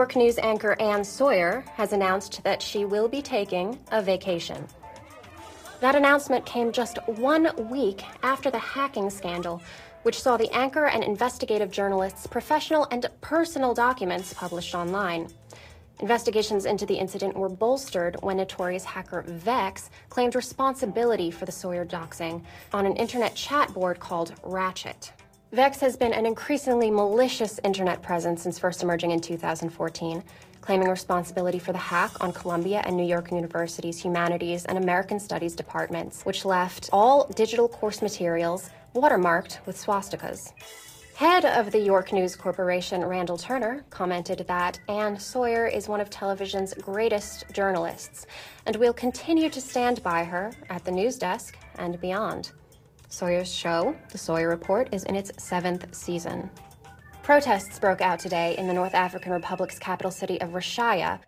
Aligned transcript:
York 0.00 0.16
News 0.16 0.38
anchor 0.38 0.80
Ann 0.80 1.04
Sawyer 1.04 1.62
has 1.74 1.92
announced 1.92 2.42
that 2.42 2.62
she 2.62 2.86
will 2.86 3.06
be 3.06 3.20
taking 3.20 3.78
a 3.92 4.00
vacation. 4.00 4.66
That 5.80 5.94
announcement 5.94 6.46
came 6.46 6.72
just 6.72 6.96
one 7.06 7.50
week 7.68 8.02
after 8.22 8.50
the 8.50 8.58
hacking 8.58 9.10
scandal, 9.10 9.60
which 10.04 10.22
saw 10.22 10.38
the 10.38 10.50
anchor 10.54 10.86
and 10.86 11.04
investigative 11.04 11.70
journalist's 11.70 12.26
professional 12.26 12.88
and 12.90 13.10
personal 13.20 13.74
documents 13.74 14.32
published 14.32 14.74
online. 14.74 15.28
Investigations 15.98 16.64
into 16.64 16.86
the 16.86 16.94
incident 16.94 17.36
were 17.36 17.50
bolstered 17.50 18.16
when 18.22 18.38
notorious 18.38 18.84
hacker 18.84 19.20
Vex 19.26 19.90
claimed 20.08 20.34
responsibility 20.34 21.30
for 21.30 21.44
the 21.44 21.52
Sawyer 21.52 21.84
doxing 21.84 22.42
on 22.72 22.86
an 22.86 22.96
internet 22.96 23.34
chat 23.34 23.70
board 23.74 24.00
called 24.00 24.32
Ratchet. 24.44 25.12
Vex 25.52 25.80
has 25.80 25.96
been 25.96 26.12
an 26.12 26.26
increasingly 26.26 26.92
malicious 26.92 27.58
internet 27.64 28.00
presence 28.02 28.44
since 28.44 28.56
first 28.56 28.84
emerging 28.84 29.10
in 29.10 29.20
2014, 29.20 30.22
claiming 30.60 30.88
responsibility 30.88 31.58
for 31.58 31.72
the 31.72 31.78
hack 31.78 32.12
on 32.20 32.32
Columbia 32.32 32.82
and 32.84 32.96
New 32.96 33.04
York 33.04 33.32
University's 33.32 34.00
Humanities 34.00 34.64
and 34.66 34.78
American 34.78 35.18
Studies 35.18 35.56
departments, 35.56 36.22
which 36.22 36.44
left 36.44 36.88
all 36.92 37.26
digital 37.34 37.66
course 37.68 38.00
materials 38.00 38.70
watermarked 38.94 39.58
with 39.66 39.76
swastikas. 39.76 40.52
Head 41.16 41.44
of 41.44 41.72
the 41.72 41.80
York 41.80 42.12
News 42.12 42.36
Corporation, 42.36 43.04
Randall 43.04 43.36
Turner, 43.36 43.84
commented 43.90 44.44
that 44.46 44.78
Ann 44.88 45.18
Sawyer 45.18 45.66
is 45.66 45.88
one 45.88 46.00
of 46.00 46.10
television's 46.10 46.74
greatest 46.74 47.44
journalists 47.52 48.24
and 48.66 48.76
we'll 48.76 48.92
continue 48.92 49.50
to 49.50 49.60
stand 49.60 50.00
by 50.04 50.22
her 50.22 50.52
at 50.68 50.84
the 50.84 50.92
news 50.92 51.18
desk 51.18 51.58
and 51.74 52.00
beyond. 52.00 52.52
Sawyer's 53.10 53.52
show, 53.52 53.96
The 54.12 54.18
Sawyer 54.18 54.48
Report, 54.48 54.88
is 54.92 55.02
in 55.02 55.16
its 55.16 55.32
seventh 55.36 55.92
season. 55.92 56.48
Protests 57.24 57.78
broke 57.80 58.00
out 58.00 58.20
today 58.20 58.56
in 58.56 58.68
the 58.68 58.72
North 58.72 58.94
African 58.94 59.32
Republic's 59.32 59.80
capital 59.80 60.12
city 60.12 60.40
of 60.40 60.50
Rashaya. 60.50 61.18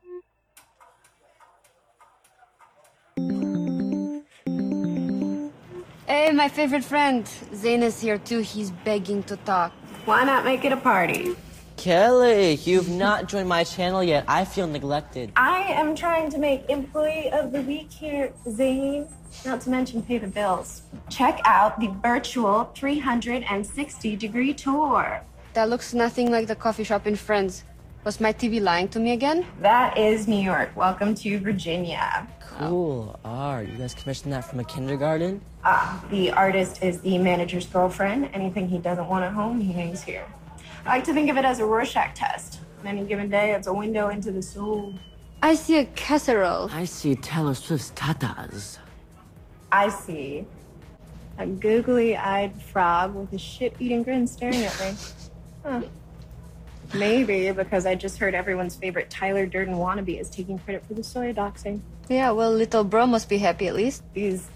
Hey, 6.07 6.31
my 6.31 6.49
favorite 6.49 6.85
friend. 6.85 7.29
Zane 7.53 7.83
is 7.83 8.01
here 8.01 8.19
too. 8.19 8.39
He's 8.39 8.71
begging 8.71 9.25
to 9.25 9.37
talk. 9.39 9.73
Why 10.05 10.23
not 10.23 10.45
make 10.45 10.65
it 10.65 10.73
a 10.73 10.77
party? 10.77 11.35
Kelly, 11.83 12.55
you've 12.63 12.89
not 12.89 13.27
joined 13.27 13.49
my 13.49 13.65
channel 13.65 14.05
yet. 14.05 14.25
I 14.29 14.45
feel 14.45 14.69
neglected. 14.69 15.33
I 15.35 15.63
am 15.63 15.97
trying 15.97 16.31
to 16.31 16.39
make 16.39 16.71
Employee 16.71 17.29
of 17.33 17.51
the 17.51 17.61
Week 17.63 17.91
here, 17.91 18.33
Zane. 18.49 19.09
Not 19.45 19.63
to 19.63 19.71
mention 19.71 20.01
pay 20.01 20.19
the 20.19 20.29
bills. 20.29 20.83
Check 21.11 21.41
out 21.45 21.81
the 21.81 21.89
virtual 22.01 22.71
360 22.77 24.15
degree 24.15 24.55
tour. 24.55 25.23
That 25.55 25.71
looks 25.71 25.93
nothing 25.93 26.31
like 26.31 26.47
the 26.47 26.55
coffee 26.55 26.85
shop 26.85 27.09
in 27.09 27.17
Friends. 27.17 27.65
Was 28.05 28.21
my 28.21 28.33
TV 28.33 28.63
lying 28.63 28.87
to 28.91 29.01
me 29.01 29.11
again? 29.11 29.45
That 29.61 29.99
is 29.99 30.29
New 30.29 30.41
York. 30.41 30.71
Welcome 30.77 31.17
to 31.17 31.41
Virginia. 31.41 32.29
Cool 32.59 33.19
art. 33.25 33.67
You 33.67 33.75
guys 33.75 33.93
commissioned 33.93 34.33
that 34.35 34.45
from 34.45 34.61
a 34.61 34.65
kindergarten? 34.65 35.41
Ah, 35.65 36.01
the 36.11 36.31
artist 36.31 36.81
is 36.85 37.01
the 37.01 37.19
manager's 37.19 37.67
girlfriend. 37.67 38.31
Anything 38.35 38.69
he 38.69 38.79
doesn't 38.79 39.09
want 39.09 39.25
at 39.25 39.33
home, 39.33 39.61
he 39.61 39.73
hangs 39.73 40.01
here. 40.01 40.27
I 40.85 40.97
like 40.97 41.05
to 41.05 41.15
think 41.15 41.31
of 41.31 41.37
it 41.37 41.45
as 41.45 41.61
a 41.61 41.65
Rorschach 41.65 42.15
test. 42.15 42.61
On 42.81 42.87
any 42.87 43.05
given 43.05 43.31
day, 43.31 43.53
it's 43.53 43.67
a 43.69 43.73
window 43.73 44.09
into 44.09 44.33
the 44.33 44.43
soul. 44.43 44.95
I 45.43 45.55
see 45.55 45.79
a 45.79 45.85
casserole. 45.85 46.71
I 46.73 46.85
see 46.85 47.15
Taylor 47.15 47.55
Swift's 47.55 47.91
tatas. 47.93 48.79
I 49.71 49.89
see 49.89 50.45
a 51.39 51.47
googly 51.47 52.17
eyed 52.17 52.61
frog 52.63 53.15
with 53.15 53.33
a 53.33 53.39
shit 53.39 53.75
eating 53.79 54.03
grin 54.03 54.27
staring 54.27 54.63
at 54.63 54.81
me. 54.81 54.97
Huh. 55.65 55.81
Maybe 56.93 57.53
because 57.53 57.87
I 57.87 57.95
just 57.95 58.19
heard 58.19 58.35
everyone's 58.35 58.75
favorite 58.75 59.11
Tyler 59.11 59.47
Durden 59.47 59.77
wannabe 59.77 60.21
is 60.21 60.29
taking 60.29 60.59
credit 60.59 60.85
for 60.85 60.95
the 60.95 61.05
Sawyer 61.05 61.33
doxing. 61.33 61.81
Yeah, 62.09 62.33
well, 62.33 62.53
little 62.53 62.83
bro 62.83 63.07
must 63.07 63.29
be 63.29 63.39
happy 63.39 63.69
at 63.69 63.75
least. 63.77 64.03
These 64.13 64.49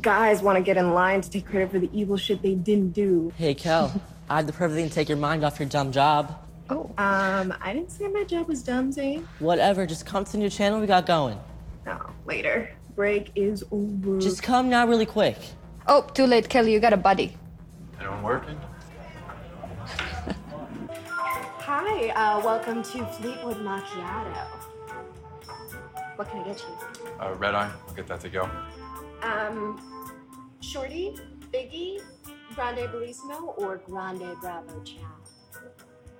guys 0.00 0.42
want 0.42 0.56
to 0.58 0.62
get 0.62 0.76
in 0.76 0.92
line 0.92 1.22
to 1.22 1.28
take 1.28 1.46
credit 1.46 1.72
for 1.72 1.80
the 1.80 1.90
evil 1.92 2.16
shit 2.16 2.40
they 2.40 2.54
didn't 2.54 2.92
do. 2.92 3.32
Hey, 3.36 3.52
Kel, 3.54 4.00
I 4.28 4.36
had 4.36 4.46
the 4.46 4.52
perfect 4.52 4.76
thing 4.76 4.88
to 4.88 4.94
take 4.94 5.08
your 5.08 5.18
mind 5.18 5.44
off 5.44 5.58
your 5.58 5.68
dumb 5.68 5.92
job. 5.92 6.40
Oh, 6.70 6.90
um, 6.96 7.52
I 7.60 7.74
didn't 7.74 7.90
say 7.90 8.08
my 8.08 8.24
job 8.24 8.48
was 8.48 8.62
dumb, 8.62 8.90
Zane. 8.90 9.28
Whatever, 9.38 9.84
just 9.84 10.06
come 10.06 10.24
to 10.24 10.32
the 10.32 10.38
new 10.38 10.48
channel 10.48 10.80
we 10.80 10.86
got 10.86 11.04
going. 11.04 11.38
No, 11.84 12.00
later. 12.24 12.70
Break 12.96 13.32
is 13.34 13.62
over. 13.70 14.18
Just 14.18 14.42
come 14.42 14.70
now, 14.70 14.86
really 14.86 15.04
quick. 15.04 15.36
Oh, 15.86 16.02
too 16.14 16.24
late, 16.26 16.48
Kelly. 16.48 16.72
You 16.72 16.80
got 16.80 16.94
a 16.94 16.96
buddy. 16.96 17.36
Anyone 18.00 18.22
working? 18.22 18.58
Hi, 21.58 22.08
uh, 22.10 22.40
welcome 22.42 22.82
to 22.82 23.06
Fleetwood 23.06 23.58
Macchiato. 23.58 24.46
What 26.16 26.30
can 26.30 26.40
I 26.40 26.44
get 26.44 26.60
you? 26.62 27.14
Uh, 27.20 27.34
red 27.34 27.54
eye. 27.54 27.70
I'll 27.88 27.94
get 27.94 28.06
that 28.06 28.20
to 28.20 28.28
go. 28.30 28.48
Um, 29.22 29.80
Shorty, 30.60 31.18
Biggie, 31.52 31.93
Grande 32.54 32.88
Bellissimo, 32.90 33.58
or 33.58 33.78
Grande 33.78 34.36
Bravo 34.40 34.82
Chow? 34.82 35.00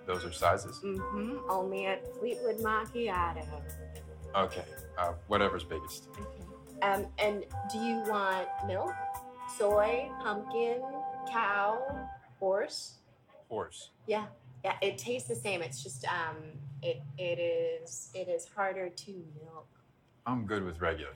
Those 0.06 0.24
are 0.24 0.32
sizes. 0.32 0.80
Mm-hmm. 0.84 1.38
Only 1.48 1.86
at 1.86 2.16
Fleetwood 2.16 2.58
Macchiato. 2.58 3.46
Okay. 4.36 4.64
Uh, 4.98 5.12
whatever's 5.28 5.64
biggest. 5.64 6.08
Okay. 6.12 6.44
Um, 6.82 7.06
and 7.18 7.44
do 7.72 7.78
you 7.78 8.02
want 8.06 8.46
milk, 8.66 8.94
soy, 9.56 10.10
pumpkin, 10.22 10.82
cow, 11.30 11.80
horse? 12.38 12.96
Horse. 13.48 13.90
Yeah, 14.06 14.26
yeah. 14.64 14.74
It 14.82 14.98
tastes 14.98 15.28
the 15.28 15.34
same. 15.36 15.62
It's 15.62 15.82
just 15.82 16.04
um, 16.06 16.36
it 16.82 17.00
it 17.16 17.38
is 17.38 18.10
it 18.14 18.28
is 18.28 18.46
harder 18.54 18.88
to 18.88 19.10
milk. 19.42 19.68
I'm 20.26 20.46
good 20.46 20.64
with 20.64 20.80
regular. 20.80 21.12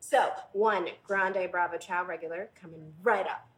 So 0.00 0.30
one 0.52 0.88
Grande 1.06 1.50
Bravo 1.50 1.78
Chow 1.78 2.04
regular 2.04 2.50
coming 2.60 2.92
right 3.02 3.26
up. 3.26 3.48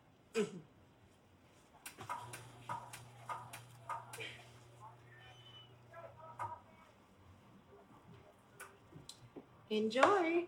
Enjoy. 9.71 10.45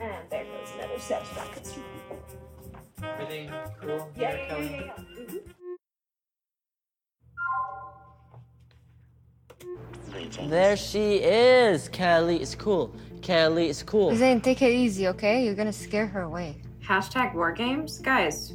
And 0.00 0.30
there 0.30 0.44
goes 0.44 0.68
another 0.74 0.98
satisfaction. 0.98 1.82
Everything 3.02 3.50
cool? 3.80 4.10
Yeah, 4.16 4.34
yeah, 4.34 4.58
yeah, 4.58 4.70
yeah. 4.70 4.80
yeah. 4.80 4.92
Mhm. 5.24 5.54
There 10.50 10.76
she 10.76 11.16
is. 11.16 11.88
Kelly 11.88 12.36
It's 12.36 12.54
cool. 12.54 12.94
Kelly 13.22 13.68
it's 13.68 13.82
cool. 13.82 14.14
Zane, 14.16 14.40
take 14.40 14.62
it 14.62 14.72
easy, 14.72 15.08
okay? 15.08 15.44
You're 15.44 15.54
gonna 15.54 15.72
scare 15.72 16.06
her 16.06 16.22
away. 16.22 16.56
Hashtag 16.84 17.34
war 17.34 17.52
games? 17.52 17.98
Guys, 17.98 18.54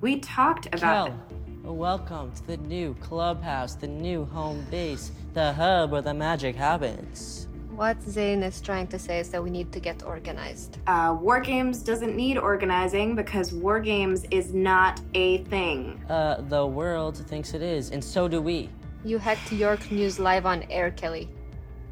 we 0.00 0.20
talked 0.20 0.66
about 0.66 1.08
Kel, 1.08 1.20
well, 1.64 1.74
welcome 1.76 2.32
to 2.32 2.46
the 2.46 2.56
new 2.58 2.94
clubhouse, 3.00 3.74
the 3.74 3.88
new 3.88 4.24
home 4.24 4.64
base, 4.70 5.10
the 5.34 5.52
hub 5.52 5.90
where 5.90 6.02
the 6.02 6.14
magic 6.14 6.54
happens. 6.54 7.48
What 7.74 8.00
Zane 8.02 8.42
is 8.42 8.60
trying 8.62 8.86
to 8.88 8.98
say 8.98 9.18
is 9.20 9.28
that 9.30 9.42
we 9.42 9.50
need 9.50 9.70
to 9.72 9.80
get 9.80 10.02
organized. 10.02 10.78
uh, 10.86 11.14
war 11.20 11.40
games 11.40 11.82
doesn't 11.82 12.16
need 12.16 12.38
organizing 12.38 13.14
because 13.14 13.52
war 13.52 13.80
games 13.80 14.24
is 14.30 14.54
not 14.54 15.00
a 15.14 15.38
thing. 15.44 16.02
Uh, 16.08 16.40
the 16.48 16.64
world 16.66 17.16
thinks 17.28 17.52
it 17.52 17.60
is, 17.62 17.90
and 17.90 18.02
so 18.02 18.28
do 18.28 18.40
we. 18.40 18.70
You 19.04 19.18
hacked 19.18 19.52
York 19.52 19.90
News 19.90 20.18
live 20.18 20.46
on 20.46 20.62
air, 20.70 20.90
Kelly. 20.90 21.28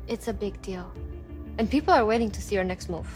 It's 0.09 0.29
a 0.29 0.33
big 0.33 0.61
deal. 0.63 0.91
And 1.59 1.71
people 1.71 1.95
are 1.95 2.05
waiting 2.05 2.31
to 2.31 2.43
see 2.43 2.55
your 2.55 2.65
next 2.65 2.89
move. 2.89 3.09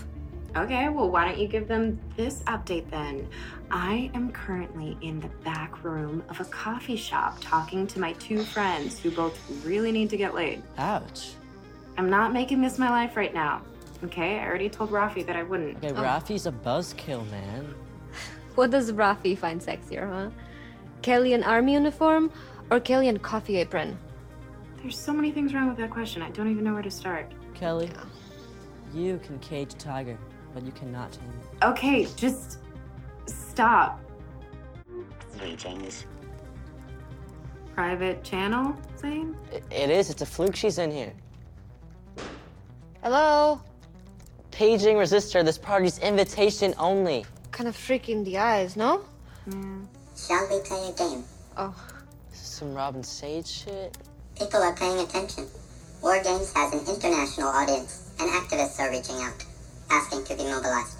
Okay, 0.56 0.88
well, 0.88 1.10
why 1.10 1.26
don't 1.26 1.38
you 1.38 1.46
give 1.46 1.68
them 1.68 2.00
this 2.16 2.40
update 2.44 2.88
then? 2.90 3.28
I 3.70 4.10
am 4.14 4.32
currently 4.32 4.96
in 5.02 5.20
the 5.20 5.28
back 5.44 5.84
room 5.84 6.22
of 6.28 6.40
a 6.40 6.44
coffee 6.44 6.96
shop 6.96 7.38
talking 7.40 7.86
to 7.88 8.00
my 8.00 8.14
two 8.14 8.42
friends 8.42 8.98
who 8.98 9.10
both 9.10 9.38
really 9.64 9.92
need 9.92 10.08
to 10.10 10.16
get 10.16 10.34
laid. 10.34 10.62
Ouch. 10.78 11.32
I'm 11.98 12.08
not 12.08 12.32
making 12.32 12.62
this 12.62 12.78
my 12.78 12.88
life 12.88 13.16
right 13.16 13.34
now. 13.34 13.62
Okay, 14.04 14.38
I 14.38 14.46
already 14.46 14.68
told 14.68 14.90
Rafi 14.90 15.26
that 15.26 15.36
I 15.36 15.42
wouldn't. 15.42 15.78
Okay, 15.78 15.90
oh. 15.90 16.02
Rafi's 16.02 16.46
a 16.46 16.52
buzzkill, 16.52 17.28
man. 17.30 17.74
What 18.54 18.70
does 18.70 18.90
Rafi 18.90 19.38
find 19.38 19.60
sexier, 19.60 20.10
huh? 20.10 20.30
Kelly 21.02 21.32
in 21.32 21.44
army 21.44 21.74
uniform 21.74 22.32
or 22.70 22.80
Kelly 22.80 23.06
in 23.06 23.18
coffee 23.18 23.56
apron? 23.58 23.96
There's 24.82 24.98
so 24.98 25.12
many 25.12 25.30
things 25.30 25.54
wrong 25.54 25.68
with 25.68 25.76
that 25.78 25.90
question. 25.90 26.22
I 26.22 26.30
don't 26.30 26.50
even 26.50 26.64
know 26.64 26.72
where 26.74 26.82
to 26.82 26.90
start. 26.90 27.30
Kelly, 27.54 27.88
you 28.94 29.18
can 29.24 29.38
cage 29.40 29.72
a 29.74 29.76
tiger, 29.76 30.18
but 30.54 30.64
you 30.64 30.72
cannot 30.72 31.12
tame 31.12 31.30
it. 31.40 31.64
Okay, 31.64 32.06
just 32.16 32.58
stop. 33.26 34.00
Greetings. 35.38 36.04
Private 37.74 38.24
channel, 38.24 38.74
Zane? 38.98 39.36
I- 39.52 39.56
It 39.74 39.90
is. 39.90 40.10
It's 40.10 40.22
a 40.22 40.26
fluke 40.26 40.56
she's 40.56 40.78
in 40.78 40.90
here. 40.90 41.12
Hello? 43.02 43.60
Paging 44.50 44.96
resistor. 44.96 45.44
This 45.44 45.58
party's 45.58 45.98
invitation 46.00 46.74
only. 46.78 47.24
Kind 47.52 47.68
of 47.68 47.76
freak 47.76 48.08
in 48.08 48.24
the 48.24 48.38
eyes, 48.38 48.76
no? 48.76 49.04
Shall 50.16 50.48
we 50.50 50.60
play 50.60 50.88
a 50.88 50.92
game? 50.98 51.22
Oh, 51.56 51.74
This 52.30 52.40
is 52.40 52.46
some 52.48 52.74
Robin 52.74 53.02
Sage 53.02 53.46
shit. 53.46 53.96
People 54.38 54.60
are 54.62 54.74
paying 54.74 54.98
attention. 54.98 55.46
War 56.02 56.20
Games 56.22 56.52
has 56.54 56.72
an 56.72 56.80
international 56.92 57.48
audience, 57.48 58.07
and 58.20 58.30
activists 58.30 58.78
are 58.80 58.90
reaching 58.90 59.16
out, 59.16 59.44
asking 59.90 60.24
to 60.24 60.36
be 60.36 60.44
mobilized. 60.44 60.98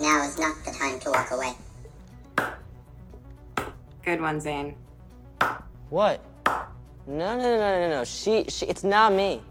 Now 0.00 0.24
is 0.24 0.38
not 0.38 0.56
the 0.64 0.70
time 0.70 1.00
to 1.00 1.10
walk 1.10 1.30
away. 1.30 1.52
Good 4.04 4.20
one, 4.20 4.40
Zane. 4.40 4.74
What? 5.90 6.20
No, 7.06 7.36
no, 7.36 7.36
no, 7.36 7.56
no, 7.56 7.80
no, 7.80 7.88
no. 7.88 8.04
She, 8.04 8.44
she, 8.48 8.66
it's 8.66 8.84
not 8.84 9.12
me. 9.12 9.42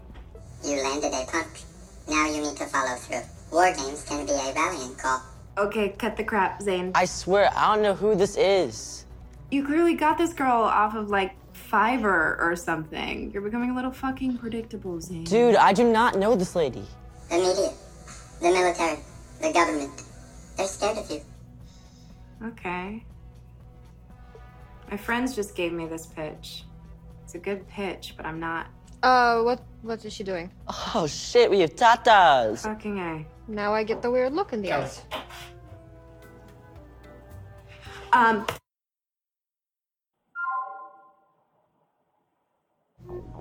You 0.64 0.82
landed 0.82 1.12
a 1.12 1.26
punch. 1.30 1.62
Now 2.08 2.26
you 2.26 2.42
need 2.42 2.56
to 2.56 2.66
follow 2.66 2.96
through. 2.96 3.22
War 3.52 3.72
Games 3.72 4.04
can 4.04 4.26
be 4.26 4.32
a 4.32 4.52
rallying 4.54 4.94
call. 4.96 5.22
Okay, 5.56 5.90
cut 5.90 6.16
the 6.16 6.24
crap, 6.24 6.62
Zane. 6.62 6.92
I 6.94 7.04
swear, 7.04 7.50
I 7.54 7.74
don't 7.74 7.82
know 7.82 7.94
who 7.94 8.14
this 8.14 8.36
is. 8.36 9.04
You 9.50 9.64
clearly 9.64 9.94
got 9.94 10.18
this 10.18 10.32
girl 10.32 10.62
off 10.62 10.94
of 10.94 11.10
like 11.10 11.32
Fiverr 11.70 12.38
or 12.40 12.56
something. 12.56 13.30
You're 13.30 13.42
becoming 13.42 13.70
a 13.70 13.74
little 13.74 13.90
fucking 13.90 14.38
predictable, 14.38 15.00
Zane. 15.00 15.24
Dude, 15.24 15.56
I 15.56 15.72
do 15.72 15.90
not 15.90 16.18
know 16.18 16.34
this 16.34 16.54
lady. 16.56 16.84
The 17.28 17.36
media, 17.36 17.72
the 18.40 18.50
military, 18.50 18.98
the 19.40 19.52
government. 19.52 20.02
They're 20.56 20.66
scared 20.66 20.98
of 20.98 21.10
you. 21.10 21.20
Okay. 22.44 23.04
My 24.90 24.96
friends 24.96 25.34
just 25.34 25.54
gave 25.54 25.72
me 25.72 25.86
this 25.86 26.06
pitch. 26.06 26.64
It's 27.24 27.34
a 27.34 27.38
good 27.38 27.68
pitch, 27.68 28.14
but 28.16 28.24
I'm 28.24 28.40
not 28.40 28.68
uh, 29.02 29.42
what 29.42 29.62
what 29.82 30.04
is 30.04 30.12
she 30.12 30.24
doing? 30.24 30.50
Oh 30.94 31.06
shit, 31.06 31.50
we 31.50 31.60
have 31.60 31.74
tatas. 31.74 32.62
fucking 32.62 32.98
A. 32.98 33.24
Now 33.46 33.72
I 33.72 33.84
get 33.84 34.02
the 34.02 34.10
weird 34.10 34.32
look 34.32 34.52
in 34.52 34.62
the 34.62 34.72
eyes. 34.72 35.02
Um, 38.12 38.46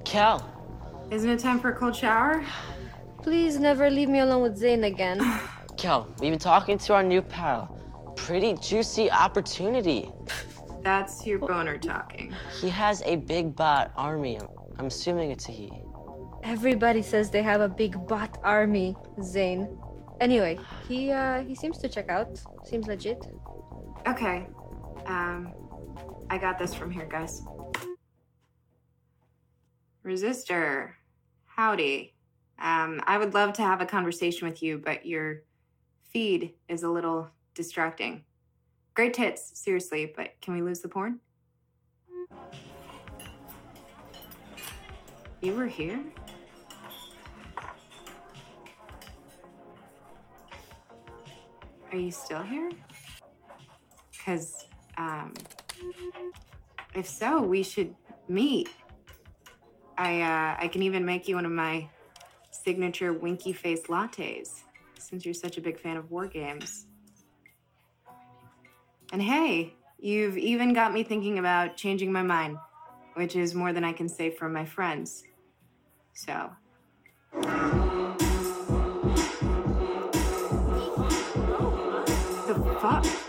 Cal, 0.06 0.42
isn't 1.12 1.30
it 1.30 1.40
time 1.40 1.60
for 1.60 1.70
a 1.70 1.76
cold 1.76 1.96
shower? 1.96 2.44
Please 3.22 3.60
never 3.60 3.90
leave 3.90 4.10
me 4.10 4.20
alone 4.20 4.42
with 4.42 4.58
Zane 4.58 4.84
again. 4.86 5.20
Cal, 5.78 6.08
we've 6.20 6.32
been 6.32 6.40
talking 6.40 6.78
to 6.78 6.94
our 6.94 7.04
new 7.04 7.22
pal. 7.22 7.78
Pretty 8.16 8.56
juicy 8.56 9.12
opportunity. 9.12 10.10
That's 10.82 11.26
your 11.26 11.40
boner 11.40 11.78
talking. 11.78 12.34
He 12.62 12.70
has 12.70 13.02
a 13.06 13.18
big 13.18 13.56
bot 13.56 13.92
army. 13.96 14.40
I'm 14.80 14.88
assuming 14.88 15.32
it's 15.32 15.50
a 15.50 15.52
he. 15.52 15.72
Everybody 16.44 17.02
says 17.02 17.30
they 17.30 17.42
have 17.44 17.62
a 17.62 17.70
big 17.70 18.08
bot 18.08 18.38
army, 18.44 18.96
Zane. 19.22 19.78
Anyway, 20.22 20.60
he 20.88 21.12
uh 21.12 21.44
he 21.44 21.54
seems 21.54 21.78
to 21.80 21.90
check 21.90 22.10
out. 22.10 22.40
Seems 22.64 22.88
legit. 22.88 23.26
Okay. 24.08 24.48
Um, 25.06 25.54
I 26.30 26.38
got 26.38 26.58
this 26.58 26.74
from 26.74 26.92
here, 26.92 27.06
guys. 27.06 27.44
Resistor. 30.08 30.92
Howdy. 31.48 32.14
Um, 32.60 33.02
I 33.06 33.18
would 33.18 33.34
love 33.34 33.52
to 33.54 33.62
have 33.62 33.82
a 33.82 33.86
conversation 33.86 34.48
with 34.48 34.64
you, 34.64 34.78
but 34.78 35.06
your 35.06 35.44
feed 36.02 36.54
is 36.70 36.84
a 36.84 36.90
little 36.90 37.28
distracting. 37.54 38.24
Great 38.94 39.14
tits, 39.14 39.60
seriously, 39.60 40.14
but 40.16 40.30
can 40.42 40.54
we 40.54 40.62
lose 40.62 40.80
the 40.80 40.88
porn? 40.88 41.20
You 45.42 45.54
were 45.54 45.68
here? 45.68 46.00
Are 51.92 51.98
you 51.98 52.12
still 52.12 52.44
here? 52.44 52.72
Because, 54.12 54.68
um, 54.98 55.34
if 56.96 57.08
so, 57.08 57.42
we 57.42 57.62
should 57.62 57.94
meet. 58.30 58.70
I, 59.98 60.22
uh, 60.22 60.56
I 60.60 60.68
can 60.68 60.84
even 60.84 61.06
make 61.06 61.28
you 61.28 61.36
one 61.36 61.46
of 61.46 61.52
my 61.52 61.90
signature 62.52 63.14
winky 63.14 63.54
face 63.54 63.84
lattes, 63.84 64.62
since 65.00 65.26
you're 65.26 65.34
such 65.34 65.58
a 65.58 65.62
big 65.62 65.80
fan 65.80 65.98
of 65.98 66.12
war 66.12 66.28
games. 66.28 66.86
And 69.12 69.22
hey, 69.22 69.74
you've 70.00 70.38
even 70.38 70.74
got 70.74 70.94
me 70.94 71.04
thinking 71.04 71.40
about 71.40 71.78
changing 71.78 72.12
my 72.12 72.22
mind, 72.22 72.58
which 73.16 73.36
is 73.36 73.56
more 73.56 73.74
than 73.74 73.84
I 73.84 73.94
can 73.94 74.10
say 74.10 74.30
for 74.30 74.50
my 74.50 74.66
friends. 74.66 75.24
So, 76.14 76.52
the 82.48 82.78
fuck? 82.82 83.27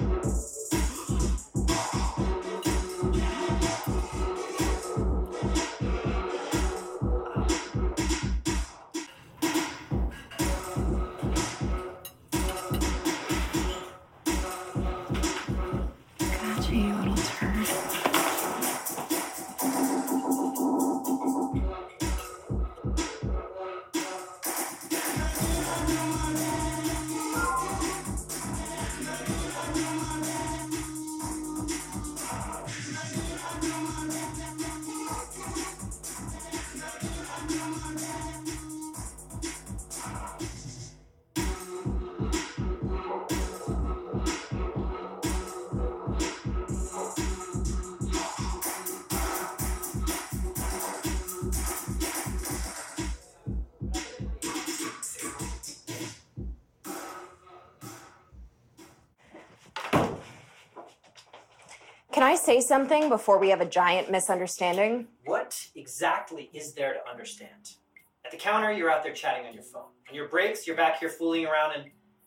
Can 62.19 62.27
I 62.27 62.35
say 62.35 62.61
something 62.61 63.09
before 63.09 63.39
we 63.39 63.51
have 63.51 63.61
a 63.61 63.65
giant 63.65 64.11
misunderstanding? 64.11 65.07
What 65.25 65.69
exactly 65.77 66.51
is 66.53 66.75
there 66.75 66.95
to 66.95 67.09
understand? 67.09 67.77
At 68.25 68.33
the 68.33 68.37
counter, 68.37 68.73
you're 68.73 68.91
out 68.91 69.05
there 69.05 69.13
chatting 69.13 69.47
on 69.47 69.55
your 69.55 69.63
phone. 69.63 69.93
On 70.09 70.17
your 70.17 70.27
breaks, 70.27 70.67
you're 70.67 70.75
back 70.75 70.99
here 70.99 71.11
fooling 71.11 71.47
around 71.47 71.75
and 71.77 71.85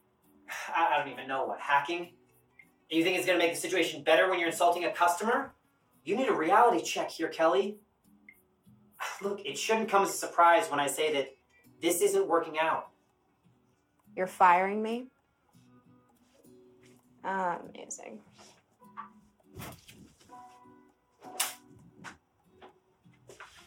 I, 0.74 0.98
don't 0.98 1.12
even 1.12 1.27
know 1.27 1.45
what, 1.45 1.60
hacking? 1.60 2.03
And 2.03 2.98
you 2.98 3.03
think 3.03 3.17
it's 3.17 3.25
gonna 3.25 3.38
make 3.38 3.53
the 3.53 3.60
situation 3.60 4.01
better 4.01 4.29
when 4.29 4.39
you're 4.39 4.48
insulting 4.48 4.86
a 4.86 4.93
customer? 4.93 5.51
You 6.05 6.15
need 6.15 6.29
a 6.29 6.33
reality 6.33 6.81
check 6.81 7.12
here, 7.12 7.27
Kelly. 7.27 7.75
Look, 9.21 9.41
it 9.45 9.57
shouldn't 9.57 9.89
come 9.89 10.03
as 10.03 10.12
a 10.12 10.13
surprise 10.13 10.71
when 10.71 10.79
I 10.79 10.88
say 10.88 11.12
that 11.15 11.36
this 11.81 12.00
isn't 12.00 12.29
working 12.29 12.57
out. 12.57 12.91
You're 14.15 14.25
firing 14.25 14.81
me? 14.81 15.07
Ah, 17.25 17.60
amazing. 17.75 18.21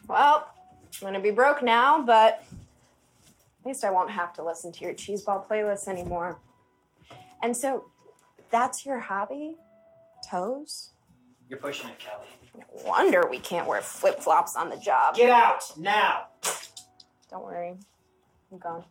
Well, 0.07 0.47
I'm 1.01 1.07
gonna 1.07 1.19
be 1.19 1.31
broke 1.31 1.63
now, 1.63 2.01
but 2.01 2.43
at 3.59 3.65
least 3.65 3.83
I 3.83 3.91
won't 3.91 4.11
have 4.11 4.33
to 4.33 4.43
listen 4.43 4.71
to 4.73 4.83
your 4.83 4.93
cheeseball 4.93 5.47
playlist 5.47 5.87
anymore. 5.87 6.37
And 7.41 7.55
so, 7.55 7.85
that's 8.51 8.85
your 8.85 8.99
hobby? 8.99 9.57
Toes? 10.29 10.91
You're 11.49 11.59
pushing 11.59 11.89
it, 11.89 11.99
Kelly. 11.99 12.27
No 12.57 12.63
wonder 12.85 13.27
we 13.29 13.39
can't 13.39 13.67
wear 13.67 13.81
flip 13.81 14.19
flops 14.19 14.55
on 14.55 14.69
the 14.69 14.77
job. 14.77 15.15
Get 15.15 15.29
out 15.29 15.63
now! 15.77 16.27
Don't 17.29 17.43
worry, 17.43 17.75
I'm 18.51 18.57
gone. 18.57 18.83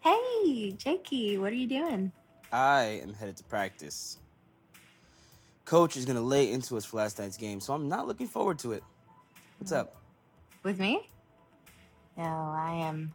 Hey, 0.00 0.72
Jakey, 0.72 1.38
what 1.38 1.52
are 1.52 1.56
you 1.56 1.66
doing? 1.66 2.12
I 2.52 3.00
am 3.02 3.12
headed 3.12 3.36
to 3.38 3.44
practice. 3.44 4.18
Coach 5.64 5.96
is 5.96 6.04
gonna 6.04 6.20
lay 6.20 6.50
into 6.50 6.76
us 6.76 6.84
for 6.84 6.98
last 6.98 7.18
night's 7.18 7.36
game, 7.36 7.60
so 7.60 7.74
I'm 7.74 7.88
not 7.88 8.06
looking 8.06 8.26
forward 8.26 8.58
to 8.60 8.72
it. 8.72 8.82
What's 9.58 9.72
up? 9.72 9.96
With 10.62 10.78
me? 10.78 11.10
No, 12.16 12.24
I 12.24 12.74
am 12.74 13.12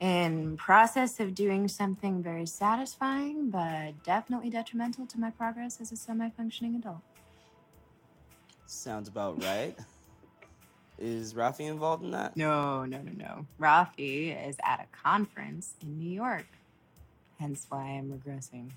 in 0.00 0.56
process 0.56 1.20
of 1.20 1.34
doing 1.34 1.68
something 1.68 2.22
very 2.22 2.46
satisfying, 2.46 3.50
but 3.50 4.02
definitely 4.02 4.50
detrimental 4.50 5.06
to 5.06 5.20
my 5.20 5.30
progress 5.30 5.80
as 5.80 5.92
a 5.92 5.96
semi-functioning 5.96 6.74
adult. 6.74 7.00
Sounds 8.66 9.08
about 9.08 9.42
right. 9.42 9.76
Is 10.98 11.34
Rafi 11.34 11.68
involved 11.68 12.04
in 12.04 12.12
that? 12.12 12.36
No, 12.36 12.84
no, 12.84 13.00
no, 13.02 13.12
no. 13.16 13.46
Rafi 13.60 14.48
is 14.48 14.56
at 14.62 14.80
a 14.80 14.96
conference 14.96 15.74
in 15.82 15.98
New 15.98 16.10
York. 16.10 16.46
Hence 17.38 17.66
why 17.68 17.82
I'm 17.82 18.10
regressing. 18.12 18.70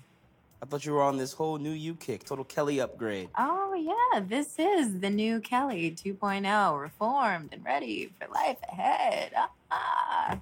I 0.60 0.66
thought 0.66 0.84
you 0.84 0.92
were 0.92 1.02
on 1.02 1.16
this 1.16 1.32
whole 1.32 1.58
new 1.58 1.70
U 1.70 1.94
kick, 1.94 2.24
total 2.24 2.44
Kelly 2.44 2.80
upgrade. 2.80 3.28
Oh, 3.38 3.74
yeah, 3.74 4.20
this 4.20 4.58
is 4.58 4.98
the 4.98 5.08
new 5.08 5.40
Kelly 5.40 5.92
2.0, 5.92 6.80
reformed 6.80 7.50
and 7.52 7.64
ready 7.64 8.12
for 8.18 8.26
life 8.34 8.58
ahead. 8.68 9.32
Ah. 9.70 10.40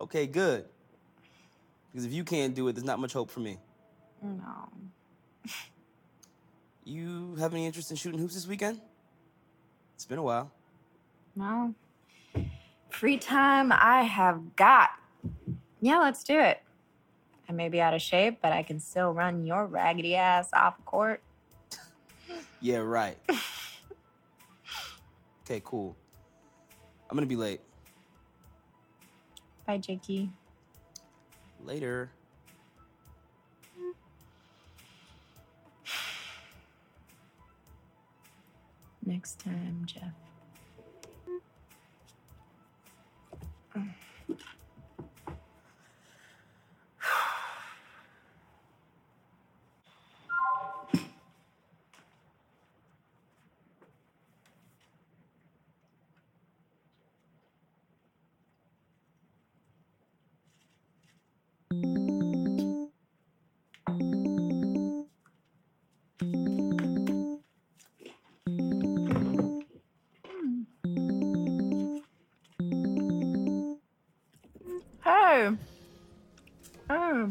Okay, 0.00 0.26
good. 0.26 0.66
Because 1.90 2.04
if 2.04 2.12
you 2.12 2.24
can't 2.24 2.54
do 2.54 2.68
it, 2.68 2.74
there's 2.74 2.84
not 2.84 2.98
much 2.98 3.14
hope 3.14 3.30
for 3.30 3.40
me. 3.40 3.58
No. 4.22 4.68
You 6.84 7.36
have 7.36 7.54
any 7.54 7.64
interest 7.64 7.92
in 7.92 7.96
shooting 7.96 8.18
hoops 8.18 8.34
this 8.34 8.44
weekend? 8.44 8.80
It's 10.02 10.08
been 10.08 10.18
a 10.18 10.22
while. 10.24 10.50
Well, 11.36 11.76
Free 12.90 13.18
time 13.18 13.70
I 13.70 14.02
have 14.02 14.56
got. 14.56 14.90
Yeah, 15.80 15.98
let's 15.98 16.24
do 16.24 16.36
it. 16.40 16.60
I 17.48 17.52
may 17.52 17.68
be 17.68 17.80
out 17.80 17.94
of 17.94 18.02
shape, 18.02 18.40
but 18.42 18.50
I 18.50 18.64
can 18.64 18.80
still 18.80 19.12
run 19.12 19.46
your 19.46 19.64
raggedy 19.64 20.16
ass 20.16 20.48
off 20.54 20.74
court. 20.84 21.22
Yeah, 22.60 22.78
right. 22.78 23.16
okay, 25.44 25.62
cool. 25.64 25.94
I'm 27.08 27.16
gonna 27.16 27.28
be 27.28 27.36
late. 27.36 27.60
Bye, 29.68 29.78
Jakey. 29.78 30.30
Later. 31.64 32.10
Next 39.04 39.40
time, 39.40 39.84
Jeff. 39.84 40.12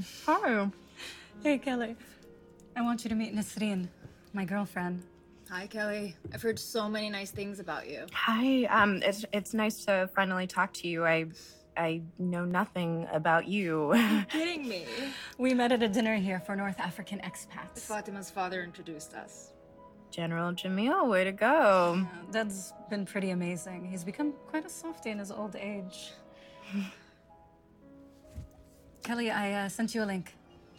Hey. 0.01 0.33
Hi. 0.33 0.71
Hey, 1.43 1.57
Kelly. 1.57 1.95
I 2.75 2.81
want 2.81 3.03
you 3.03 3.09
to 3.09 3.15
meet 3.15 3.35
Nasreen, 3.35 3.87
my 4.33 4.45
girlfriend. 4.45 5.03
Hi, 5.49 5.67
Kelly. 5.67 6.15
I've 6.33 6.41
heard 6.41 6.57
so 6.57 6.89
many 6.89 7.09
nice 7.09 7.29
things 7.29 7.59
about 7.59 7.87
you. 7.89 8.05
Hi. 8.13 8.63
Um, 8.65 9.01
it's 9.03 9.25
it's 9.31 9.53
nice 9.53 9.85
to 9.85 10.09
finally 10.15 10.47
talk 10.47 10.73
to 10.73 10.87
you. 10.87 11.05
I 11.05 11.25
I 11.77 12.01
know 12.17 12.45
nothing 12.45 13.07
about 13.11 13.47
you. 13.47 13.93
Kidding 14.29 14.67
me? 14.67 14.85
We 15.37 15.53
met 15.53 15.71
at 15.71 15.83
a 15.83 15.87
dinner 15.87 16.15
here 16.15 16.39
for 16.39 16.55
North 16.55 16.79
African 16.79 17.19
expats. 17.19 17.79
Fatima's 17.79 18.31
father 18.31 18.63
introduced 18.63 19.13
us. 19.13 19.53
General 20.09 20.51
Jamil, 20.53 21.09
way 21.09 21.23
to 21.23 21.31
go. 21.31 21.95
Yeah, 21.97 22.31
Dad's 22.31 22.73
been 22.89 23.05
pretty 23.05 23.29
amazing. 23.29 23.85
He's 23.85 24.03
become 24.03 24.33
quite 24.47 24.65
a 24.65 24.69
softie 24.69 25.11
in 25.11 25.19
his 25.19 25.31
old 25.31 25.55
age. 25.55 26.11
Kelly, 29.03 29.31
I 29.31 29.65
uh, 29.65 29.69
sent 29.69 29.95
you 29.95 30.03
a 30.03 30.05
link. 30.05 30.35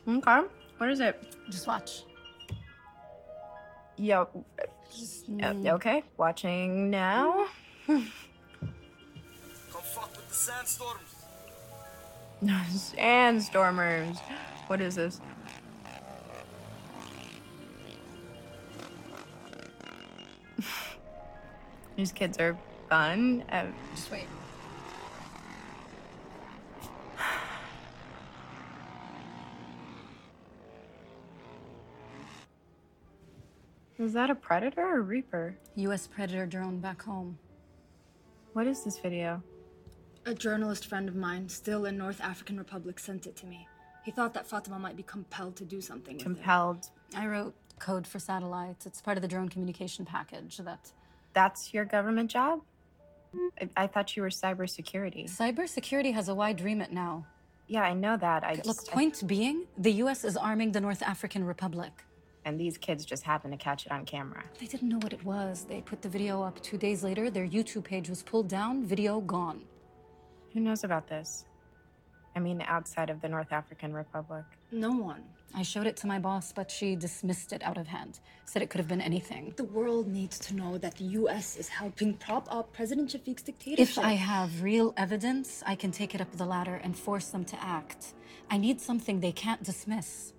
Okay. 0.07 0.41
What 0.79 0.91
is 0.91 1.01
it? 1.01 1.37
Just 1.51 1.67
watch. 1.67 2.05
Yo. 3.97 4.29
Just, 4.95 5.25
uh, 5.25 5.53
mm. 5.53 5.73
okay. 5.73 6.03
Watching 6.17 6.91
now. 6.91 7.47
Come 7.87 8.07
fuck 9.71 10.11
with 10.17 10.29
the 10.29 10.35
sandstorms. 10.35 11.13
Sandstormers. 12.43 14.19
What 14.67 14.81
is 14.81 14.97
this? 14.97 15.21
These 21.97 22.13
kids 22.13 22.39
are 22.39 22.57
fun. 22.89 23.45
Uh, 23.51 23.67
Just 23.95 24.11
wait. 24.11 24.27
Is 34.03 34.13
that 34.15 34.31
a 34.31 34.35
predator 34.35 34.83
or 34.83 34.99
a 34.99 35.03
reaper? 35.03 35.57
U.S. 35.77 36.07
Predator 36.07 36.47
drone 36.47 36.79
back 36.79 37.03
home. 37.03 37.39
What 38.53 38.67
is 38.67 38.85
this 38.85 38.99
video? 38.99 39.43
A 40.27 40.35
journalist 40.35 40.87
friend 40.87 41.09
of 41.09 41.17
mine, 41.17 41.49
still 41.49 41.85
in 41.87 41.97
North 41.97 42.21
African 42.21 42.59
Republic, 42.59 42.99
sent 42.99 43.27
it 43.27 43.37
to 43.37 43.47
me. 43.47 43.67
He 44.05 44.11
thought 44.11 44.35
that 44.35 44.47
Fatima 44.47 44.79
might 44.79 44.97
be 44.97 45.03
compelled 45.03 45.57
to 45.57 45.65
do 45.65 45.81
something 45.81 46.15
with 46.17 46.23
it. 46.23 46.25
Compelled. 46.25 46.91
I 47.17 47.27
wrote 47.27 47.55
code 47.79 48.07
for 48.07 48.19
satellites. 48.19 48.87
It's 48.87 49.01
part 49.01 49.17
of 49.17 49.23
the 49.23 49.29
drone 49.29 49.49
communication 49.49 50.05
package 50.05 50.59
that 50.59 50.93
That's 51.33 51.73
your 51.73 51.85
government 51.85 52.31
job? 52.31 52.61
I, 53.61 53.69
I 53.77 53.87
thought 53.87 54.15
you 54.17 54.23
were 54.23 54.29
cybersecurity. 54.29 55.25
cybersecurity 55.31 56.13
has 56.15 56.29
a 56.29 56.35
wide 56.35 56.61
remit 56.61 56.93
now. 56.93 57.27
Yeah, 57.67 57.83
I 57.83 57.95
know 57.95 58.17
that. 58.17 58.45
I 58.45 58.57
just, 58.57 58.67
Look, 58.67 58.87
point 58.89 59.27
being, 59.27 59.65
the 59.79 59.93
U.S. 60.05 60.25
is 60.25 60.37
arming 60.37 60.73
the 60.73 60.81
North 60.81 61.03
African 61.03 61.45
Republic. 61.45 61.93
And 62.45 62.59
these 62.59 62.79
kids 62.79 63.05
just 63.05 63.23
happen 63.23 63.51
to 63.51 63.57
catch 63.57 63.87
it 63.87 63.93
on 63.93 64.05
camera. 64.05 64.45
They 64.59 64.67
didn't 64.67 64.89
know 64.89 64.99
what 64.99 65.13
it 65.13 65.25
was. 65.25 65.65
They 65.69 65.81
put 65.81 66.03
the 66.03 66.09
video 66.09 66.43
up 66.43 66.61
two 66.63 66.77
days 66.77 67.05
later. 67.05 67.31
Their 67.31 67.47
YouTube 67.47 67.85
page 67.85 68.09
was 68.09 68.23
pulled 68.23 68.49
down, 68.49 68.85
video 68.85 69.21
gone. 69.21 69.63
Who 70.53 70.61
knows 70.61 70.85
about 70.85 71.09
this? 71.09 71.45
I 72.35 72.41
mean, 72.41 72.63
outside 72.67 73.11
of 73.11 73.21
the 73.21 73.29
North 73.29 73.53
African 73.53 73.93
Republic. 73.93 74.45
No 74.71 74.91
one. 74.93 75.23
I 75.55 75.63
showed 75.63 75.87
it 75.87 75.99
to 75.99 76.07
my 76.07 76.19
boss, 76.19 76.51
but 76.51 76.71
she 76.71 76.97
dismissed 76.97 77.53
it 77.53 77.63
out 77.63 77.77
of 77.77 77.87
hand. 77.87 78.21
Said 78.47 78.63
it 78.63 78.71
could 78.71 78.79
have 78.79 78.89
been 78.89 79.03
anything. 79.03 79.53
The 79.57 79.65
world 79.65 80.09
needs 80.09 80.39
to 80.41 80.57
know 80.57 80.79
that 80.79 80.95
the 80.95 81.05
U.S. 81.05 81.57
is 81.59 81.69
helping 81.69 82.15
prop 82.15 82.49
up 82.51 82.73
President 82.73 83.11
Shafiq's 83.11 83.43
dictatorship. 83.43 83.99
If 83.99 83.99
I 83.99 84.13
have 84.13 84.63
real 84.63 84.95
evidence, 84.97 85.63
I 85.67 85.75
can 85.75 85.91
take 85.91 86.15
it 86.15 86.23
up 86.23 86.33
the 86.33 86.47
ladder 86.47 86.81
and 86.83 86.97
force 86.97 87.27
them 87.27 87.45
to 87.45 87.63
act. 87.63 88.15
I 88.51 88.57
need 88.57 88.81
something 88.81 89.21
they 89.21 89.33
can't 89.33 89.63
dismiss. 89.63 90.33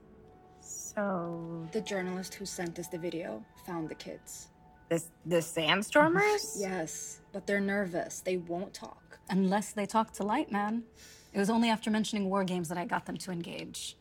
So 0.96 1.68
The 1.72 1.82
journalist 1.82 2.36
who 2.36 2.46
sent 2.46 2.78
us 2.80 2.88
the 2.88 2.98
video 2.98 3.44
found 3.66 3.90
the 3.90 3.96
kids. 3.96 4.48
this 4.90 5.10
the 5.26 5.38
sandstormers? 5.38 6.56
Yes, 6.60 7.20
but 7.32 7.48
they're 7.48 7.60
nervous. 7.62 8.20
They 8.22 8.38
won't 8.38 8.74
talk. 8.74 9.20
Unless 9.30 9.72
they 9.74 9.86
talk 9.86 10.12
to 10.14 10.24
Lightman. 10.24 10.84
It 11.34 11.40
was 11.40 11.50
only 11.50 11.70
after 11.70 11.90
mentioning 11.90 12.30
war 12.30 12.44
games 12.44 12.70
that 12.70 12.78
I 12.78 12.86
got 12.86 13.06
them 13.06 13.18
to 13.18 13.32
engage. 13.32 13.98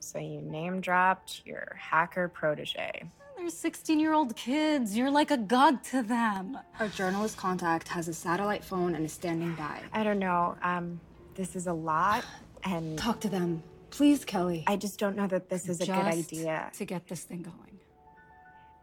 So 0.00 0.18
you 0.18 0.40
name 0.42 0.80
dropped 0.80 1.42
your 1.46 1.74
hacker 1.78 2.28
protege. 2.28 3.04
They're 3.36 3.48
16 3.48 3.98
year 4.00 4.12
old 4.12 4.36
kids. 4.36 4.96
You're 4.96 5.10
like 5.10 5.30
a 5.30 5.36
god 5.36 5.82
to 5.84 6.02
them. 6.02 6.58
Our 6.78 6.88
journalist 6.88 7.36
contact 7.36 7.88
has 7.88 8.08
a 8.08 8.14
satellite 8.14 8.64
phone 8.64 8.94
and 8.94 9.04
is 9.04 9.12
standing 9.12 9.54
by. 9.54 9.80
I 9.92 10.04
don't 10.04 10.18
know. 10.18 10.56
Um, 10.62 11.00
this 11.34 11.54
is 11.56 11.66
a 11.66 11.72
lot, 11.72 12.24
and 12.64 12.98
Talk 12.98 13.20
to 13.20 13.28
them. 13.28 13.62
Please, 13.96 14.26
Kelly. 14.26 14.62
I 14.66 14.76
just 14.76 14.98
don't 14.98 15.16
know 15.16 15.26
that 15.26 15.48
this 15.48 15.70
is 15.70 15.80
a 15.80 15.86
good 15.86 15.94
Just 15.94 16.18
idea. 16.32 16.70
To 16.74 16.84
get 16.84 17.08
this 17.08 17.22
thing 17.22 17.40
going. 17.40 17.80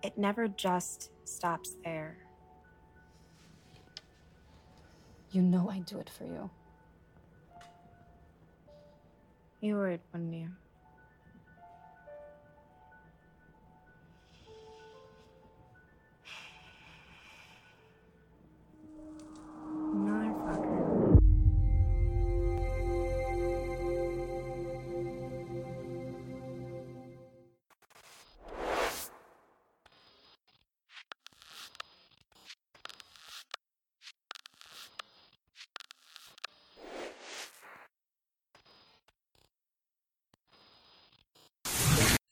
It 0.01 0.17
never 0.17 0.47
just 0.47 1.11
stops 1.23 1.75
there. 1.83 2.17
You 5.29 5.43
know 5.43 5.69
I'd 5.69 5.85
do 5.85 5.99
it 5.99 6.09
for 6.09 6.23
you. 6.23 6.49
You 9.61 9.77
would, 9.77 9.99
wouldn't 10.11 10.33
you? 10.33 10.49